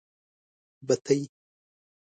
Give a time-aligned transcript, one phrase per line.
[0.87, 1.21] بتۍ.